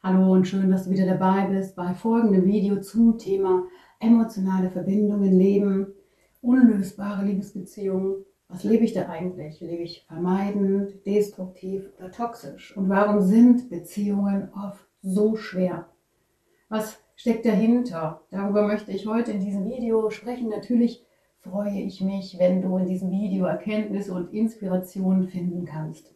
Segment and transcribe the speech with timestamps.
[0.00, 3.64] Hallo und schön, dass du wieder dabei bist bei folgendem Video zum Thema
[3.98, 5.88] emotionale Verbindungen, Leben,
[6.40, 8.24] unlösbare Liebesbeziehungen.
[8.46, 9.60] Was lebe ich da eigentlich?
[9.60, 12.76] Lebe ich vermeidend, destruktiv oder toxisch?
[12.76, 15.88] Und warum sind Beziehungen oft so schwer?
[16.68, 18.20] Was steckt dahinter?
[18.30, 20.48] Darüber möchte ich heute in diesem Video sprechen.
[20.48, 21.04] Natürlich
[21.38, 26.14] freue ich mich, wenn du in diesem Video Erkenntnisse und Inspirationen finden kannst.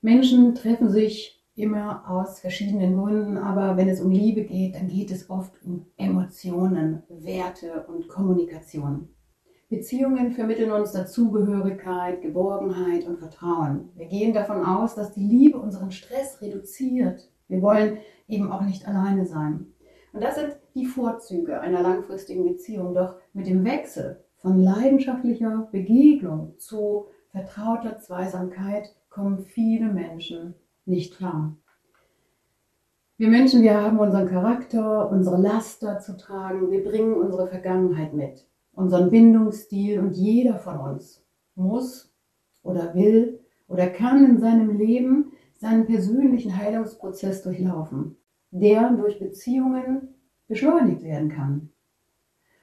[0.00, 5.10] Menschen treffen sich immer aus verschiedenen Gründen, aber wenn es um Liebe geht, dann geht
[5.10, 9.08] es oft um Emotionen, Werte und Kommunikation.
[9.68, 13.90] Beziehungen vermitteln uns Dazugehörigkeit, Geborgenheit und Vertrauen.
[13.94, 17.30] Wir gehen davon aus, dass die Liebe unseren Stress reduziert.
[17.48, 19.66] Wir wollen eben auch nicht alleine sein.
[20.12, 22.94] Und das sind die Vorzüge einer langfristigen Beziehung.
[22.94, 30.54] Doch mit dem Wechsel von leidenschaftlicher Begegnung zu vertrauter Zweisamkeit kommen viele Menschen
[30.86, 31.56] nicht klar.
[33.16, 38.46] Wir Menschen, wir haben unseren Charakter, unsere Laster zu tragen, wir bringen unsere Vergangenheit mit,
[38.72, 42.12] unseren Bindungsstil und jeder von uns muss
[42.62, 48.16] oder will oder kann in seinem Leben seinen persönlichen Heilungsprozess durchlaufen,
[48.50, 50.14] der durch Beziehungen
[50.48, 51.70] beschleunigt werden kann.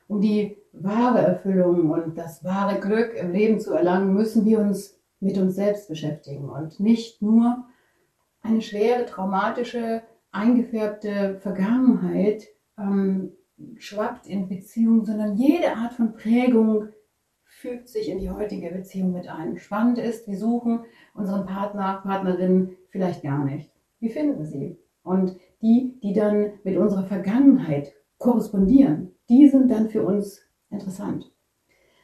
[0.08, 5.00] Um die wahre Erfüllung und das wahre Glück im Leben zu erlangen, müssen wir uns
[5.22, 7.66] mit uns selbst beschäftigen und nicht nur
[8.42, 12.48] eine schwere, traumatische, eingefärbte Vergangenheit
[12.78, 13.32] ähm,
[13.78, 16.90] schwappt in Beziehungen, sondern jede Art von Prägung
[17.44, 19.58] fügt sich in die heutige Beziehung mit ein.
[19.58, 23.72] Spannend ist, wir suchen unseren Partner, Partnerin vielleicht gar nicht.
[24.00, 24.80] Wir finden sie.
[25.04, 31.32] Und die, die dann mit unserer Vergangenheit korrespondieren, die sind dann für uns interessant.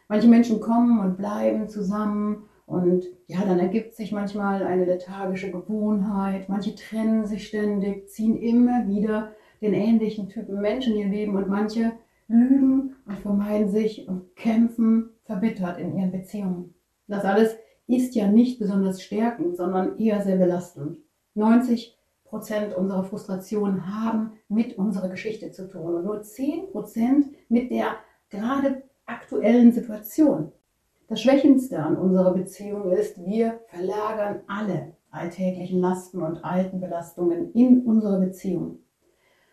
[0.08, 6.50] Manche Menschen kommen und bleiben zusammen und ja, dann ergibt sich manchmal eine lethargische Gewohnheit.
[6.50, 11.48] Manche trennen sich ständig, ziehen immer wieder den ähnlichen Typen Menschen in ihr Leben und
[11.48, 11.94] manche
[12.28, 16.74] lügen und vermeiden sich und kämpfen verbittert in ihren Beziehungen.
[17.08, 17.56] Das alles
[17.88, 20.98] ist ja nicht besonders stärkend, sondern eher sehr belastend.
[21.36, 27.72] 90 Prozent unserer Frustrationen haben mit unserer Geschichte zu tun und nur 10 Prozent mit
[27.72, 27.96] der
[28.30, 30.52] gerade aktuellen Situation.
[31.10, 37.86] Das Schwächendste an unserer Beziehung ist, wir verlagern alle alltäglichen Lasten und alten Belastungen in
[37.86, 38.80] unsere Beziehung.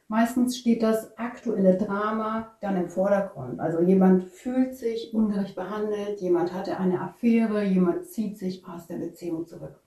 [0.08, 3.60] Meistens steht das aktuelle Drama dann im Vordergrund.
[3.60, 8.96] Also jemand fühlt sich ungerecht behandelt, jemand hatte eine Affäre, jemand zieht sich aus der
[8.96, 9.80] Beziehung zurück.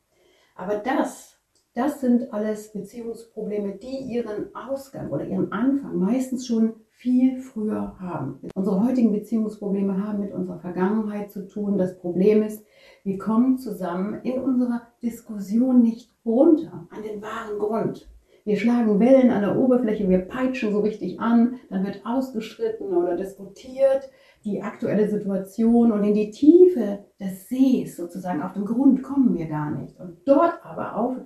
[0.55, 1.36] Aber das,
[1.77, 8.39] das sind alles Beziehungsprobleme, die ihren Ausgang oder ihren Anfang meistens schon viel früher haben.
[8.55, 11.77] Unsere heutigen Beziehungsprobleme haben mit unserer Vergangenheit zu tun.
[11.77, 12.65] Das Problem ist,
[13.03, 18.09] wir kommen zusammen in unserer Diskussion nicht runter an den wahren Grund.
[18.43, 23.15] Wir schlagen Wellen an der Oberfläche, wir peitschen so richtig an, dann wird ausgestritten oder
[23.15, 24.09] diskutiert
[24.45, 29.47] die aktuelle Situation und in die Tiefe des Sees sozusagen auf den Grund kommen wir
[29.47, 29.99] gar nicht.
[29.99, 31.17] Und dort aber auf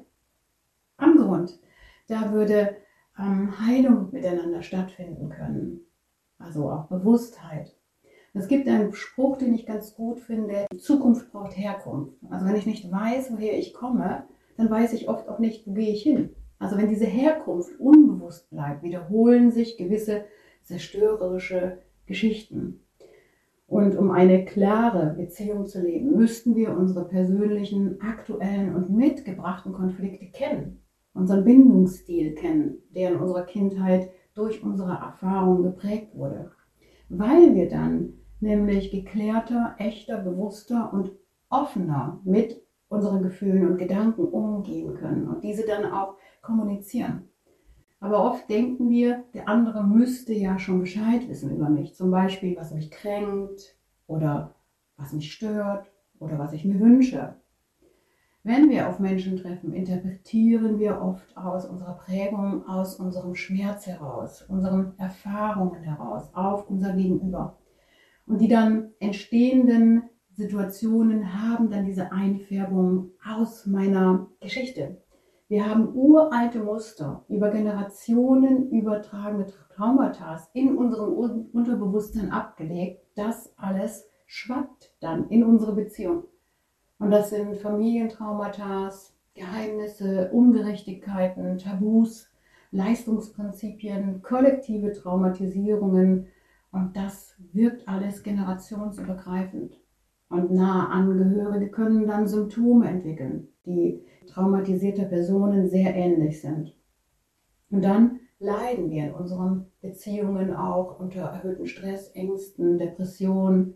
[1.32, 1.60] am Grund,
[2.08, 2.76] da würde
[3.18, 5.82] ähm, Heilung miteinander stattfinden können.
[6.38, 7.76] Also auch Bewusstheit.
[8.34, 12.14] Es gibt einen Spruch, den ich ganz gut finde, Zukunft braucht Herkunft.
[12.30, 14.24] Also wenn ich nicht weiß, woher ich komme,
[14.58, 16.30] dann weiß ich oft auch nicht, wo gehe ich hin.
[16.58, 20.26] Also wenn diese Herkunft unbewusst bleibt, wiederholen sich gewisse
[20.64, 22.82] zerstörerische Geschichten.
[23.68, 30.28] Und um eine klare Beziehung zu leben, müssten wir unsere persönlichen, aktuellen und mitgebrachten Konflikte
[30.28, 30.81] kennen
[31.14, 36.52] unseren Bindungsstil kennen, der in unserer Kindheit durch unsere Erfahrungen geprägt wurde.
[37.10, 41.12] Weil wir dann nämlich geklärter, echter, bewusster und
[41.50, 47.30] offener mit unseren Gefühlen und Gedanken umgehen können und diese dann auch kommunizieren.
[48.00, 51.94] Aber oft denken wir, der andere müsste ja schon Bescheid wissen über mich.
[51.96, 53.76] Zum Beispiel, was mich kränkt
[54.08, 54.56] oder
[54.98, 57.36] was mich stört oder was ich mir wünsche.
[58.44, 64.42] Wenn wir auf Menschen treffen, interpretieren wir oft aus unserer Prägung, aus unserem Schmerz heraus,
[64.48, 67.60] unseren Erfahrungen heraus, auf unser Gegenüber.
[68.26, 74.98] Und die dann entstehenden Situationen haben dann diese Einfärbung aus meiner Geschichte.
[75.48, 81.14] Wir haben uralte Muster über Generationen übertragene Traumata in unserem
[81.54, 83.04] Unterbewusstsein abgelegt.
[83.16, 86.24] Das alles schwappt dann in unsere Beziehung.
[87.02, 88.92] Und das sind Familientraumata,
[89.34, 92.30] Geheimnisse, Ungerechtigkeiten, Tabus,
[92.70, 96.28] Leistungsprinzipien, kollektive Traumatisierungen.
[96.72, 99.82] Und das wirkt alles generationsübergreifend.
[100.30, 106.78] Und nahe Angehörige können dann Symptome entwickeln, die traumatisierter Personen sehr ähnlich sind.
[107.72, 113.74] Und dann leiden wir in unseren Beziehungen auch unter erhöhten Stress, Ängsten, Depressionen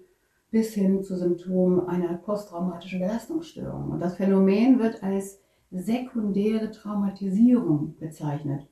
[0.55, 3.91] bis hin zu Symptomen einer posttraumatischen Belastungsstörung.
[3.91, 8.65] Und das Phänomen wird als sekundäre Traumatisierung bezeichnet.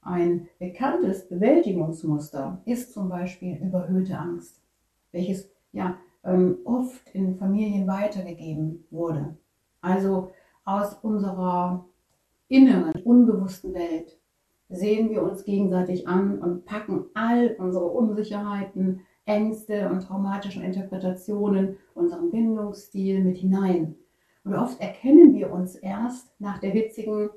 [0.00, 4.62] Ein bekanntes Bewältigungsmuster ist zum Beispiel überhöhte Angst,
[5.10, 9.36] welches ja ähm, oft in Familien weitergegeben wurde.
[9.80, 10.30] Also
[10.64, 11.84] aus unserer
[12.46, 14.20] inneren, unbewussten Welt
[14.68, 22.30] sehen wir uns gegenseitig an und packen all unsere Unsicherheiten, Ängste und traumatischen Interpretationen, unseren
[22.30, 23.94] Bindungsstil mit hinein.
[24.44, 27.28] Und oft erkennen wir uns erst nach der hitzigen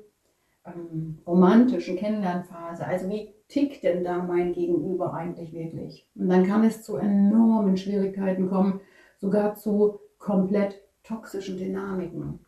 [0.64, 2.86] ähm, romantischen Kennenlernphase.
[2.86, 6.08] Also wie tickt denn da mein Gegenüber eigentlich wirklich?
[6.14, 8.80] Und dann kann es zu enormen Schwierigkeiten kommen,
[9.18, 12.40] sogar zu komplett toxischen Dynamiken.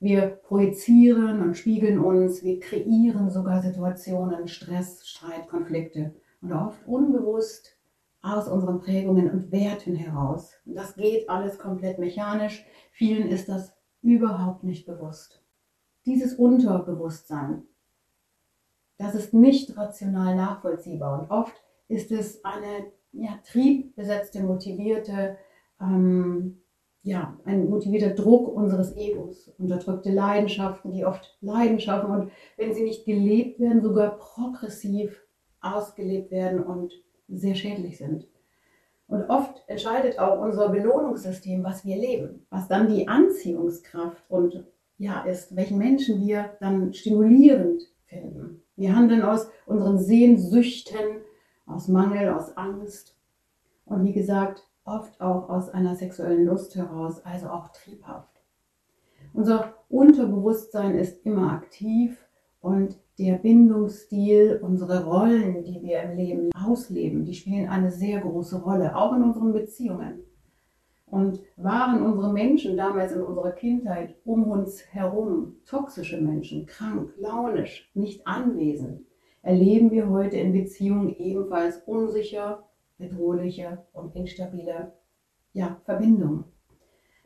[0.00, 7.76] Wir projizieren und spiegeln uns, wir kreieren sogar Situationen, Stress, Streit, Konflikte und oft unbewusst
[8.22, 10.52] aus unseren Prägungen und Werten heraus.
[10.66, 12.66] Und das geht alles komplett mechanisch.
[12.92, 13.72] Vielen ist das
[14.02, 15.42] überhaupt nicht bewusst.
[16.06, 17.62] Dieses Unterbewusstsein,
[18.98, 21.54] das ist nicht rational nachvollziehbar und oft
[21.88, 25.36] ist es eine ja, triebbesetzte, motivierte
[25.80, 26.60] ähm,
[27.02, 32.82] ja, ein motivierter Druck unseres Egos, unterdrückte Leidenschaften, die oft Leiden schaffen und wenn sie
[32.82, 35.18] nicht gelebt werden, sogar progressiv
[35.62, 36.92] ausgelebt werden und
[37.30, 38.26] sehr schädlich sind.
[39.06, 44.64] Und oft entscheidet auch unser Belohnungssystem, was wir leben, was dann die Anziehungskraft und
[44.98, 48.62] ja ist, welchen Menschen wir dann stimulierend finden.
[48.76, 51.22] Wir handeln aus unseren Sehnsüchten,
[51.66, 53.16] aus Mangel, aus Angst.
[53.84, 58.40] Und wie gesagt, oft auch aus einer sexuellen Lust heraus, also auch triebhaft.
[59.32, 62.28] Unser Unterbewusstsein ist immer aktiv
[62.60, 68.62] und der Bindungsstil, unsere Rollen, die wir im Leben ausleben, die spielen eine sehr große
[68.62, 70.20] Rolle, auch in unseren Beziehungen.
[71.04, 77.90] Und waren unsere Menschen damals in unserer Kindheit um uns herum toxische Menschen, krank, launisch,
[77.94, 79.02] nicht anwesend,
[79.42, 82.64] erleben wir heute in Beziehungen ebenfalls unsicher,
[82.96, 84.92] bedrohliche und instabile
[85.52, 86.44] ja, Verbindung.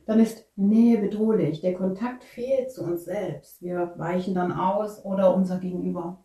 [0.05, 1.61] Dann ist Nähe bedrohlich.
[1.61, 3.61] Der Kontakt fehlt zu uns selbst.
[3.61, 6.23] Wir weichen dann aus oder unser Gegenüber.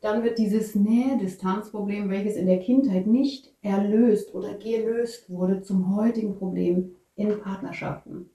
[0.00, 6.34] Dann wird dieses Nähe-Distanz-Problem, welches in der Kindheit nicht erlöst oder gelöst wurde, zum heutigen
[6.34, 8.30] Problem in Partnerschaften.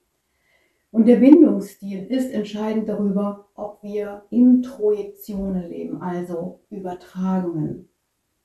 [0.90, 7.90] Und der Bindungsstil ist entscheidend darüber, ob wir Introjektionen leben, also Übertragungen.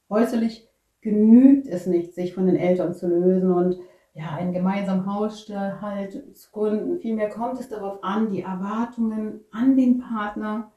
[0.09, 0.67] Äußerlich
[0.99, 3.77] genügt es nicht, sich von den Eltern zu lösen und
[4.13, 6.99] ja, einen gemeinsamen Haushalt zu gründen.
[6.99, 10.71] Vielmehr kommt es darauf an, die Erwartungen an den Partner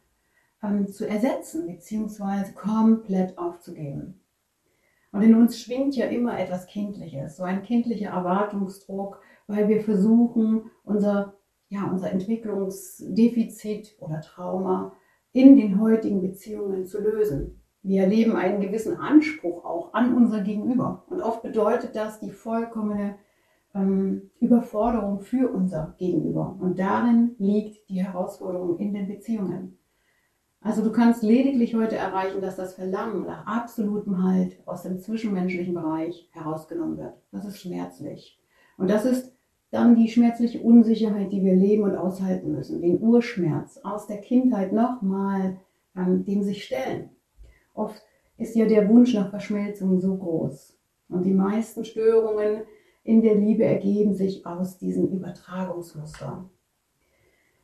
[0.62, 2.52] ähm, zu ersetzen bzw.
[2.54, 4.20] komplett aufzugeben.
[5.12, 10.70] Und in uns schwingt ja immer etwas Kindliches, so ein kindlicher Erwartungsdruck, weil wir versuchen,
[10.84, 11.34] unser,
[11.68, 14.92] ja, unser Entwicklungsdefizit oder Trauma
[15.32, 17.62] in den heutigen Beziehungen zu lösen.
[17.82, 21.04] Wir erleben einen gewissen Anspruch auch an unser Gegenüber.
[21.08, 23.16] Und oft bedeutet das die vollkommene
[23.76, 26.56] ähm, Überforderung für unser Gegenüber.
[26.60, 29.78] Und darin liegt die Herausforderung in den Beziehungen.
[30.60, 35.74] Also du kannst lediglich heute erreichen, dass das Verlangen nach absolutem Halt aus dem zwischenmenschlichen
[35.74, 37.14] Bereich herausgenommen wird.
[37.30, 38.40] Das ist schmerzlich.
[38.76, 39.32] Und das ist
[39.70, 42.80] dann die schmerzliche Unsicherheit, die wir leben und aushalten müssen.
[42.80, 45.58] Den Urschmerz aus der Kindheit nochmal
[45.96, 47.10] ähm, dem sich stellen.
[47.74, 48.02] Oft
[48.38, 50.76] ist ja der Wunsch nach Verschmelzung so groß.
[51.08, 52.62] Und die meisten Störungen
[53.06, 56.50] in der Liebe ergeben sich aus diesen Übertragungsmustern.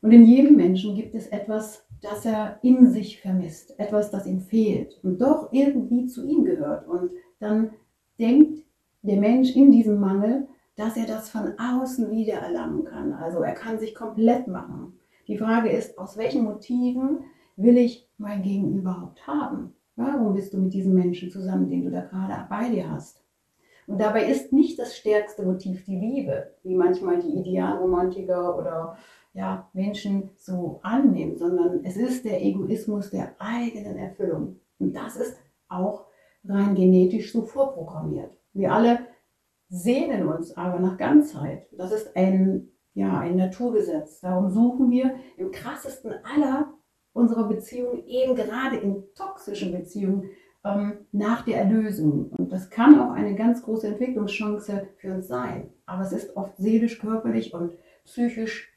[0.00, 4.40] Und in jedem Menschen gibt es etwas, das er in sich vermisst, etwas, das ihm
[4.40, 6.88] fehlt und doch irgendwie zu ihm gehört.
[6.88, 7.70] Und dann
[8.18, 8.64] denkt
[9.02, 13.12] der Mensch in diesem Mangel, dass er das von außen wieder erlangen kann.
[13.12, 14.98] Also er kann sich komplett machen.
[15.28, 17.18] Die Frage ist, aus welchen Motiven
[17.56, 19.74] will ich mein Gegenüber überhaupt haben?
[19.94, 23.21] Warum bist du mit diesem Menschen zusammen, den du da gerade bei dir hast?
[23.92, 28.96] Und dabei ist nicht das stärkste Motiv die Liebe, wie manchmal die Idealromantiker oder
[29.34, 34.58] ja, Menschen so annehmen, sondern es ist der Egoismus der eigenen Erfüllung.
[34.78, 35.36] Und das ist
[35.68, 36.06] auch
[36.48, 38.34] rein genetisch so vorprogrammiert.
[38.54, 39.00] Wir alle
[39.68, 41.66] sehnen uns aber nach Ganzheit.
[41.72, 44.20] Das ist ein, ja, ein Naturgesetz.
[44.20, 46.72] Darum suchen wir im krassesten aller
[47.12, 50.30] unserer Beziehung, eben gerade in toxischen Beziehungen,
[50.64, 52.30] ähm, nach der Erlösung.
[52.36, 55.70] Und das kann auch eine ganz große Entwicklungschance für uns sein.
[55.86, 57.72] Aber es ist oft seelisch, körperlich und
[58.04, 58.72] psychisch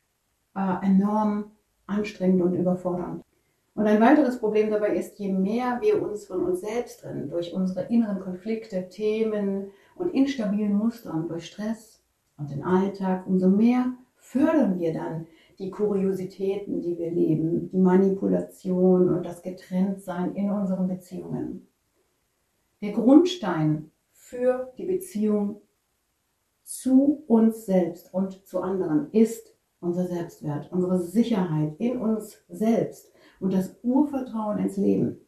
[0.56, 1.52] äh, enorm
[1.88, 3.24] anstrengend und überfordernd.
[3.76, 7.54] Und ein weiteres Problem dabei ist, je mehr wir uns von uns selbst trennen, durch
[7.54, 12.02] unsere inneren Konflikte, Themen und instabilen Mustern, durch Stress
[12.38, 15.28] und den Alltag, umso mehr fördern wir dann
[15.60, 21.68] die Kuriositäten, die wir leben, die Manipulation und das Getrenntsein in unseren Beziehungen.
[22.82, 25.62] Der Grundstein für die Beziehung
[26.64, 33.54] zu uns selbst und zu anderen ist unser Selbstwert, unsere Sicherheit in uns selbst und
[33.54, 35.20] das Urvertrauen ins Leben.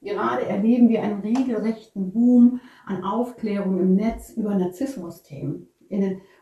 [0.00, 5.68] Gerade erleben wir einen regelrechten Boom an Aufklärung im Netz über Narzissmus-Themen.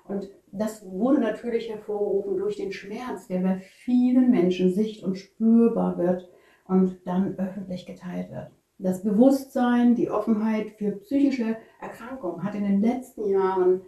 [0.06, 5.98] Und das wurde natürlich hervorgerufen durch den Schmerz, der bei vielen Menschen sicht- und spürbar
[5.98, 6.30] wird
[6.66, 8.50] und dann öffentlich geteilt wird.
[8.78, 13.82] Das Bewusstsein, die Offenheit für psychische Erkrankungen hat in den letzten Jahren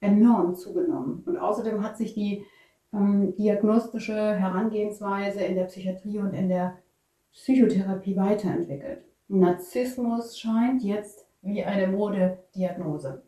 [0.00, 1.22] enorm zugenommen.
[1.26, 2.44] Und außerdem hat sich die
[2.92, 6.78] ähm, diagnostische Herangehensweise in der Psychiatrie und in der
[7.32, 9.04] Psychotherapie weiterentwickelt.
[9.28, 13.22] Narzissmus scheint jetzt wie eine Modediagnose.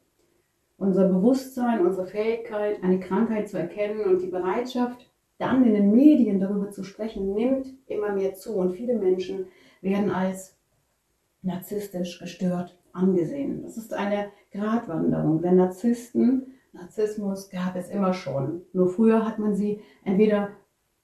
[0.77, 6.41] Unser Bewusstsein, unsere Fähigkeit, eine Krankheit zu erkennen und die Bereitschaft, dann in den Medien
[6.41, 8.55] darüber zu sprechen, nimmt immer mehr zu.
[8.55, 9.47] Und viele Menschen
[9.81, 10.57] werden als
[11.43, 13.63] narzisstisch gestört angesehen.
[13.63, 15.43] Das ist eine Gratwanderung.
[15.43, 18.63] Denn Narzissten Narzissmus gab es immer schon.
[18.73, 20.51] Nur früher hat man sie entweder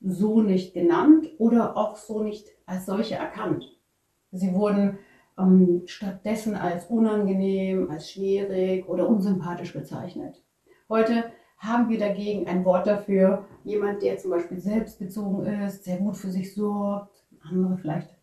[0.01, 3.65] so nicht genannt oder auch so nicht als solche erkannt.
[4.31, 4.99] Sie wurden
[5.39, 10.43] ähm, stattdessen als unangenehm, als schwierig oder unsympathisch bezeichnet.
[10.89, 11.25] Heute
[11.59, 16.31] haben wir dagegen ein Wort dafür, jemand, der zum Beispiel selbstbezogen ist, sehr gut für
[16.31, 18.18] sich sorgt, andere vielleicht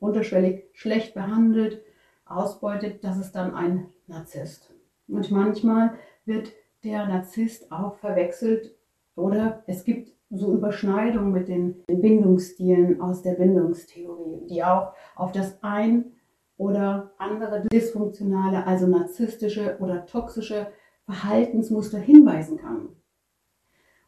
[0.00, 1.82] unterschwellig schlecht behandelt,
[2.24, 4.72] ausbeutet, das ist dann ein Narzisst.
[5.08, 6.52] Und manchmal wird
[6.84, 8.74] der Narzisst auch verwechselt
[9.16, 15.62] oder es gibt so Überschneidungen mit den Bindungsstilen aus der Bindungstheorie, die auch auf das
[15.62, 16.12] ein
[16.58, 20.66] oder andere dysfunktionale, also narzisstische oder toxische
[21.06, 22.90] Verhaltensmuster hinweisen kann.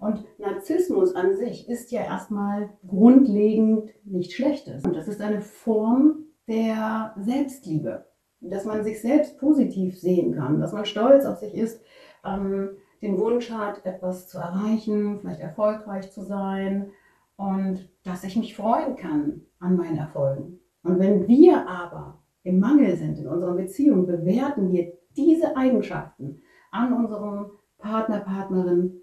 [0.00, 4.82] Und Narzissmus an sich ist ja erstmal grundlegend nicht Schlechtes.
[4.84, 8.06] Und das ist eine Form der Selbstliebe,
[8.40, 11.82] dass man sich selbst positiv sehen kann, dass man stolz auf sich ist,
[12.24, 12.70] ähm,
[13.02, 16.90] den Wunsch hat, etwas zu erreichen, vielleicht erfolgreich zu sein
[17.36, 20.60] und dass ich mich freuen kann an meinen Erfolgen.
[20.82, 26.40] Und wenn wir aber im Mangel sind in unserer Beziehung, bewerten wir diese Eigenschaften
[26.70, 28.99] an unserem Partner, Partnerin,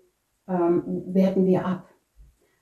[0.48, 1.90] ähm, werten wir ab.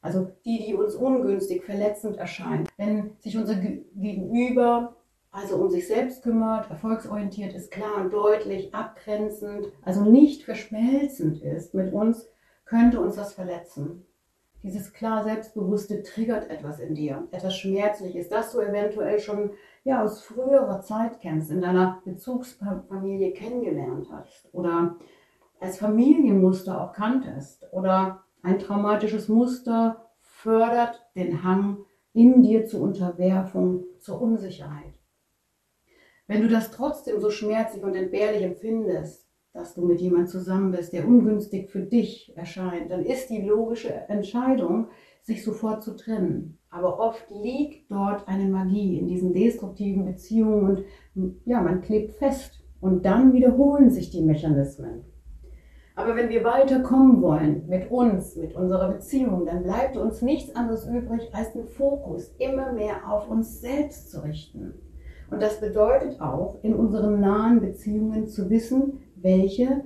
[0.01, 2.67] Also die, die uns ungünstig, verletzend erscheinen.
[2.77, 4.95] Wenn sich unser Gegenüber
[5.35, 11.73] also um sich selbst kümmert, erfolgsorientiert ist, klar und deutlich, abgrenzend, also nicht verschmelzend ist
[11.73, 12.29] mit uns,
[12.63, 14.05] könnte uns das verletzen.
[14.63, 19.51] Dieses klar Selbstbewusste triggert etwas in dir, etwas Schmerzliches, das du eventuell schon
[19.83, 24.95] ja, aus früherer Zeit kennst, in deiner Bezugsfamilie kennengelernt hast oder
[25.59, 31.79] als Familienmuster auch kanntest oder ein traumatisches Muster fördert den Hang
[32.13, 34.93] in dir zur Unterwerfung, zur Unsicherheit.
[36.27, 40.91] Wenn du das trotzdem so schmerzlich und entbehrlich empfindest, dass du mit jemandem zusammen bist,
[40.93, 44.89] der ungünstig für dich erscheint, dann ist die logische Entscheidung,
[45.21, 46.59] sich sofort zu trennen.
[46.69, 50.85] Aber oft liegt dort eine Magie in diesen destruktiven Beziehungen
[51.15, 55.05] und ja, man klebt fest und dann wiederholen sich die Mechanismen.
[55.95, 60.85] Aber wenn wir weiterkommen wollen mit uns, mit unserer Beziehung, dann bleibt uns nichts anderes
[60.87, 64.73] übrig, als den Fokus immer mehr auf uns selbst zu richten.
[65.31, 69.85] Und das bedeutet auch, in unseren nahen Beziehungen zu wissen, welche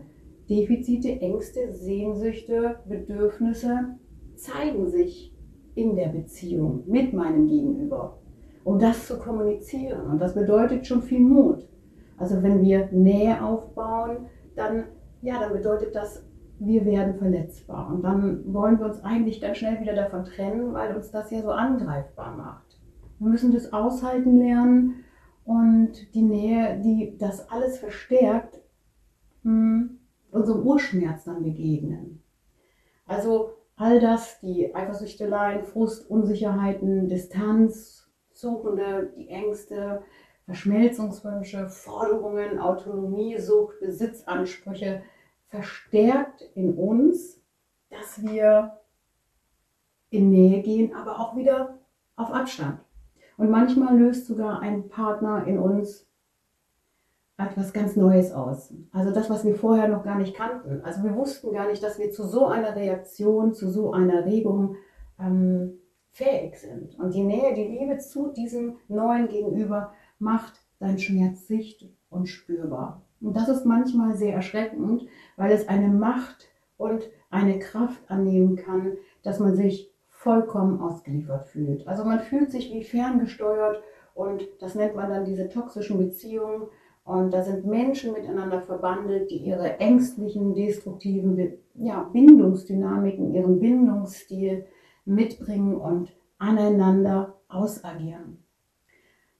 [0.49, 3.95] Defizite, Ängste, Sehnsüchte, Bedürfnisse
[4.35, 5.33] zeigen sich
[5.75, 8.17] in der Beziehung mit meinem Gegenüber,
[8.63, 10.09] um das zu kommunizieren.
[10.09, 11.67] Und das bedeutet schon viel Mut.
[12.17, 14.25] Also wenn wir Nähe aufbauen,
[14.55, 14.85] dann,
[15.21, 16.25] ja, dann bedeutet das,
[16.59, 17.89] wir werden verletzbar.
[17.89, 21.41] Und dann wollen wir uns eigentlich ganz schnell wieder davon trennen, weil uns das ja
[21.41, 22.79] so angreifbar macht.
[23.19, 25.03] Wir müssen das aushalten lernen
[25.45, 28.61] und die Nähe, die das alles verstärkt,
[29.43, 29.99] hm,
[30.31, 32.23] unserem Urschmerz dann begegnen.
[33.05, 40.01] Also all das, die Eifersüchteleien, Frust, Unsicherheiten, Distanz, Suchende, die Ängste,
[40.49, 45.03] Verschmelzungswünsche, Forderungen, Autonomie, Sucht, Besitzansprüche,
[45.47, 47.39] verstärkt in uns,
[47.91, 48.79] dass wir
[50.09, 51.77] in Nähe gehen, aber auch wieder
[52.15, 52.79] auf Abstand.
[53.37, 56.07] Und manchmal löst sogar ein Partner in uns
[57.37, 58.73] etwas ganz Neues aus.
[58.91, 60.81] Also das, was wir vorher noch gar nicht kannten.
[60.83, 64.77] Also wir wussten gar nicht, dass wir zu so einer Reaktion, zu so einer Regung
[65.19, 65.77] ähm,
[66.09, 66.97] fähig sind.
[66.97, 73.01] Und die Nähe, die Liebe zu diesem neuen Gegenüber macht deinen Schmerz sicht und spürbar.
[73.21, 76.47] Und das ist manchmal sehr erschreckend, weil es eine Macht
[76.77, 81.87] und eine Kraft annehmen kann, dass man sich vollkommen ausgeliefert fühlt.
[81.87, 83.81] Also man fühlt sich wie ferngesteuert
[84.13, 86.67] und das nennt man dann diese toxischen Beziehungen.
[87.05, 94.65] Und da sind Menschen miteinander verbandelt, die ihre ängstlichen, destruktiven ja, Bindungsdynamiken, ihren Bindungsstil
[95.05, 98.38] mitbringen und aneinander ausagieren.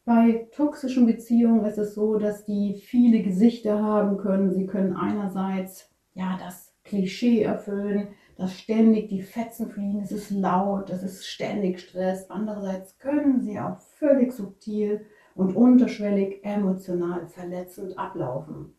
[0.09, 4.51] Bei toxischen Beziehungen ist es so, dass die viele Gesichter haben können.
[4.51, 10.89] Sie können einerseits ja das Klischee erfüllen, dass ständig die Fetzen fliegen, es ist laut,
[10.89, 12.27] es ist ständig Stress.
[12.31, 18.73] Andererseits können sie auch völlig subtil und unterschwellig emotional verletzend ablaufen.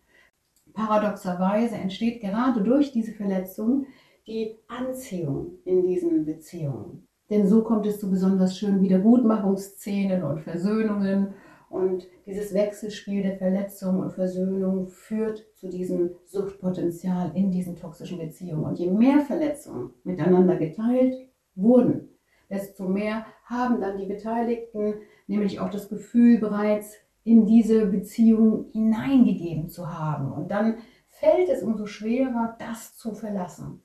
[0.73, 3.87] Paradoxerweise entsteht gerade durch diese Verletzung
[4.27, 7.07] die Anziehung in diesen Beziehungen.
[7.31, 11.35] Denn so kommt es zu besonders schönen Wiedergutmachungsszenen und Versöhnungen.
[11.69, 18.65] Und dieses Wechselspiel der Verletzung und Versöhnung führt zu diesem Suchtpotenzial in diesen toxischen Beziehungen.
[18.65, 21.15] Und je mehr Verletzungen miteinander geteilt
[21.55, 22.09] wurden,
[22.51, 24.95] desto mehr haben dann die Beteiligten
[25.29, 30.33] nämlich auch das Gefühl bereits in diese Beziehung hineingegeben zu haben.
[30.33, 33.83] Und dann fällt es umso schwerer, das zu verlassen.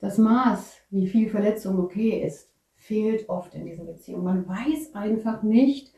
[0.00, 4.24] Das Maß, wie viel Verletzung okay ist, fehlt oft in diesen Beziehungen.
[4.24, 5.92] Man weiß einfach nicht,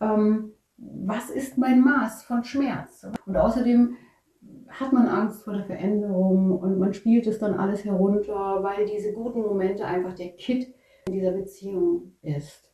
[0.00, 3.06] ähm, was ist mein Maß von Schmerz.
[3.26, 3.96] Und außerdem
[4.68, 9.12] hat man Angst vor der Veränderung und man spielt es dann alles herunter, weil diese
[9.12, 10.72] guten Momente einfach der Kit
[11.06, 12.70] in dieser Beziehung ist.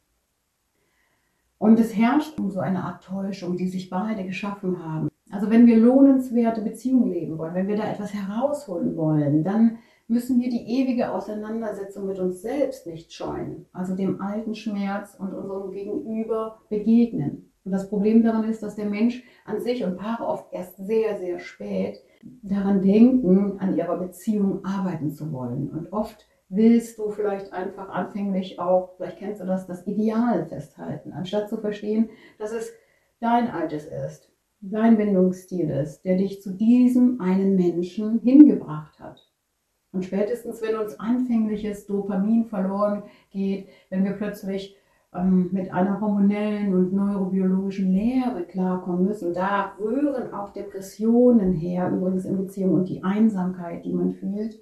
[1.57, 5.09] Und es herrscht um so eine Art Täuschung, die sich beide geschaffen haben.
[5.31, 10.41] Also wenn wir lohnenswerte Beziehungen leben wollen, wenn wir da etwas herausholen wollen, dann müssen
[10.41, 15.71] wir die ewige Auseinandersetzung mit uns selbst nicht scheuen, also dem alten Schmerz und unserem
[15.71, 17.53] Gegenüber begegnen.
[17.65, 21.19] Und das Problem daran ist, dass der Mensch an sich und Paare oft erst sehr,
[21.19, 22.03] sehr spät
[22.43, 25.71] daran denken, an ihrer Beziehung arbeiten zu wollen.
[25.71, 31.13] Und oft willst du vielleicht einfach anfänglich auch, vielleicht kennst du das, das Ideal festhalten,
[31.13, 32.71] anstatt zu verstehen, dass es
[33.21, 39.34] dein altes ist, dein Bindungsstil ist, der dich zu diesem einen Menschen hingebracht hat.
[39.95, 44.77] Und spätestens, wenn uns anfängliches Dopamin verloren geht, wenn wir plötzlich
[45.15, 52.25] ähm, mit einer hormonellen und neurobiologischen Lehre klarkommen müssen, da rühren auch Depressionen her, übrigens
[52.25, 54.61] in Beziehung und die Einsamkeit, die man fühlt,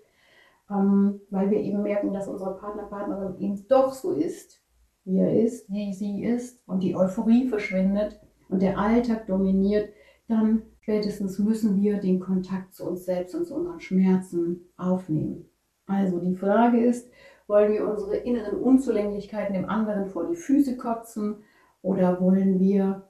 [0.71, 4.63] ähm, weil wir eben merken, dass unser Partner, Partnerin eben doch so ist,
[5.07, 9.89] wie er ist, wie sie ist und die Euphorie verschwindet und der Alltag dominiert,
[10.33, 15.49] dann Spätestens müssen wir den Kontakt zu uns selbst und zu unseren Schmerzen aufnehmen.
[15.87, 17.09] Also die Frage ist,
[17.47, 21.37] wollen wir unsere inneren Unzulänglichkeiten dem anderen vor die Füße kotzen
[21.83, 23.09] oder wollen wir,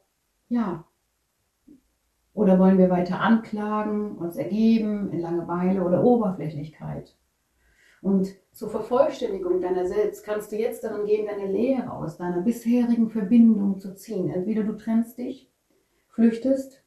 [0.48, 0.85] ja,
[2.35, 7.16] oder wollen wir weiter anklagen, uns ergeben in Langeweile oder Oberflächlichkeit?
[8.02, 13.08] Und zur Vervollständigung deiner selbst kannst du jetzt daran gehen, deine Lehre aus deiner bisherigen
[13.08, 14.28] Verbindung zu ziehen.
[14.28, 15.50] Entweder du trennst dich,
[16.08, 16.82] flüchtest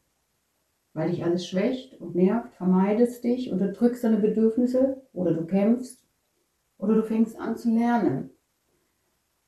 [0.96, 6.02] weil dich alles schwächt und nervt, vermeidest dich, unterdrückst deine Bedürfnisse oder du kämpfst
[6.78, 8.30] oder du fängst an zu lernen.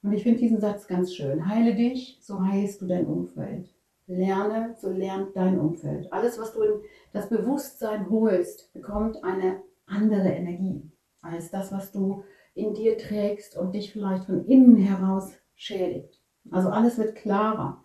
[0.03, 1.47] Und ich finde diesen Satz ganz schön.
[1.47, 3.73] Heile dich, so heilst du dein Umfeld.
[4.07, 6.12] Lerne, so lernt dein Umfeld.
[6.12, 6.81] Alles, was du in
[7.13, 12.23] das Bewusstsein holst, bekommt eine andere Energie als das, was du
[12.55, 16.21] in dir trägst und dich vielleicht von innen heraus schädigt.
[16.51, 17.83] Also alles wird klarer.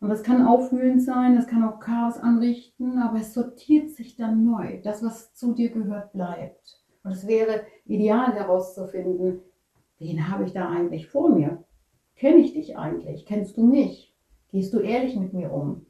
[0.00, 4.44] Und das kann aufwühlend sein, das kann auch Chaos anrichten, aber es sortiert sich dann
[4.44, 4.80] neu.
[4.82, 6.84] Das, was zu dir gehört, bleibt.
[7.02, 9.40] Und es wäre ideal herauszufinden,
[9.98, 11.64] wen habe ich da eigentlich vor mir?
[12.16, 13.26] Kenne ich dich eigentlich?
[13.26, 14.14] Kennst du mich?
[14.50, 15.86] Gehst du ehrlich mit mir um?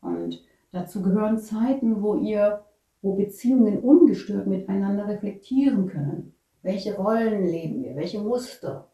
[0.00, 2.64] Und dazu gehören Zeiten, wo ihr,
[3.00, 6.34] wo Beziehungen ungestört miteinander reflektieren können.
[6.62, 7.96] Welche Rollen leben wir?
[7.96, 8.88] Welche Muster?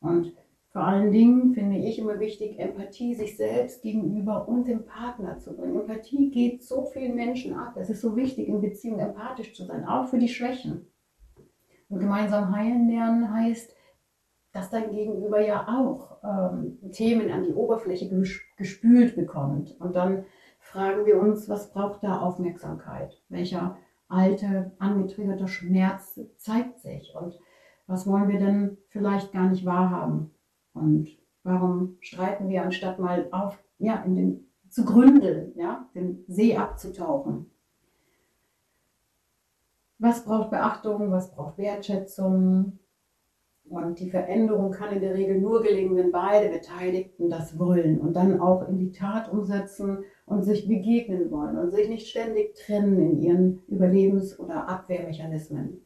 [0.00, 0.34] Und
[0.70, 5.56] vor allen Dingen finde ich immer wichtig, Empathie sich selbst gegenüber und dem Partner zu
[5.56, 5.80] bringen.
[5.80, 7.74] Empathie geht so vielen Menschen ab.
[7.76, 10.86] Es ist so wichtig, in Beziehungen empathisch zu sein, auch für die Schwächen.
[11.88, 13.74] Und gemeinsam heilen lernen heißt,
[14.52, 18.10] dass dein Gegenüber ja auch ähm, Themen an die Oberfläche
[18.56, 19.74] gespült bekommt.
[19.80, 20.24] Und dann
[20.58, 23.22] fragen wir uns, was braucht da Aufmerksamkeit?
[23.30, 23.78] Welcher
[24.08, 27.14] alte, angetriggerter Schmerz zeigt sich?
[27.14, 27.38] Und
[27.86, 30.34] was wollen wir denn vielleicht gar nicht wahrhaben?
[30.80, 31.08] Und
[31.42, 37.50] warum streiten wir, anstatt mal auf, ja, in den, zu gründeln, ja, den See abzutauchen?
[39.98, 41.10] Was braucht Beachtung?
[41.10, 42.78] Was braucht Wertschätzung?
[43.70, 48.14] Und die Veränderung kann in der Regel nur gelingen, wenn beide Beteiligten das wollen und
[48.14, 52.98] dann auch in die Tat umsetzen und sich begegnen wollen und sich nicht ständig trennen
[52.98, 55.82] in ihren Überlebens- oder Abwehrmechanismen.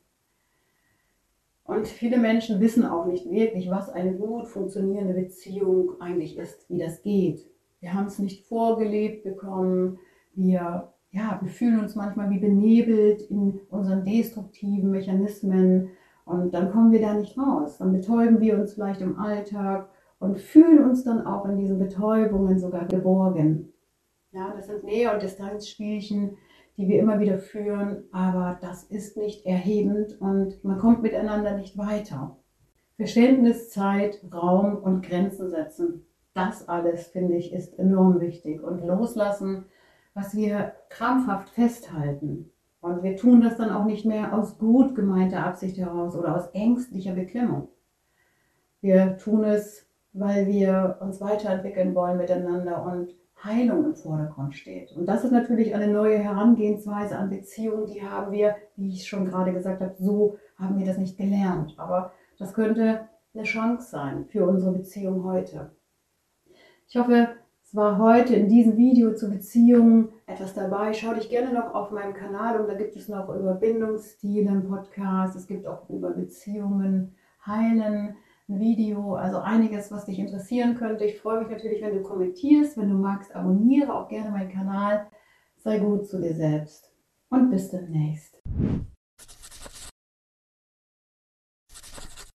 [1.65, 6.79] Und viele Menschen wissen auch nicht wirklich, was eine gut funktionierende Beziehung eigentlich ist, wie
[6.79, 7.47] das geht.
[7.81, 9.99] Wir haben es nicht vorgelebt bekommen.
[10.35, 15.91] Wir, ja, wir fühlen uns manchmal wie benebelt in unseren destruktiven Mechanismen
[16.25, 17.79] und dann kommen wir da nicht raus.
[17.79, 22.59] Dann betäuben wir uns vielleicht im Alltag und fühlen uns dann auch in diesen Betäubungen
[22.59, 23.73] sogar geborgen.
[24.31, 26.37] Ja, das sind Nähe- und Distanzspielchen,
[26.77, 31.77] die wir immer wieder führen, aber das ist nicht erhebend und man kommt miteinander nicht
[31.77, 32.37] weiter.
[32.97, 38.63] Verständnis, Zeit, Raum und Grenzen setzen, das alles, finde ich, ist enorm wichtig.
[38.63, 39.67] Und loslassen,
[40.15, 42.51] was wir krampfhaft festhalten.
[42.81, 46.49] Und wir tun das dann auch nicht mehr aus gut gemeinter Absicht heraus oder aus
[46.53, 47.69] ängstlicher Beklemmung.
[48.81, 54.93] Wir tun es, weil wir uns weiterentwickeln wollen miteinander und Heilung im Vordergrund steht.
[54.93, 59.27] Und das ist natürlich eine neue Herangehensweise an Beziehungen, die haben wir, wie ich schon
[59.27, 61.75] gerade gesagt habe, so haben wir das nicht gelernt.
[61.77, 65.73] Aber das könnte eine Chance sein für unsere Beziehung heute.
[66.89, 67.29] Ich hoffe,
[67.65, 70.93] es war heute in diesem Video zu Beziehungen etwas dabei.
[70.93, 72.67] Schau dich gerne noch auf meinem Kanal um.
[72.67, 75.37] Da gibt es noch über Bindungsstile einen Podcast.
[75.37, 77.15] Es gibt auch über Beziehungen,
[77.47, 78.17] Heilen
[78.49, 79.15] Video.
[79.15, 81.05] Also einiges, was dich interessieren könnte.
[81.05, 82.77] Ich freue mich natürlich, wenn du kommentierst.
[82.77, 85.09] Wenn du magst, abonniere auch gerne meinen Kanal.
[85.57, 86.93] Sei gut zu dir selbst.
[87.31, 88.43] Und bis demnächst.